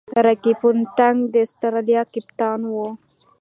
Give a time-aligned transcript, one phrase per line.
[0.27, 2.87] راكي پونټنګ د اسټرالیا کپتان وو.